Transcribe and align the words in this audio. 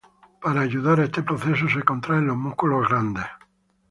Para 0.41 0.61
ayudar 0.61 0.99
a 0.99 1.03
este 1.03 1.21
proceso 1.21 1.69
se 1.69 1.83
contraen 1.83 2.25
los 2.25 2.35
músculos 2.35 2.89
grandes. 2.89 3.25